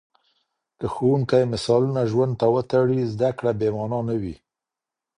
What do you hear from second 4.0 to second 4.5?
نه وي.